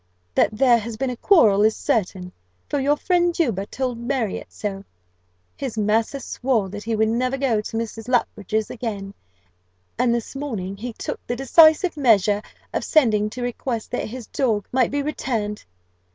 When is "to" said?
7.61-7.77, 13.29-13.43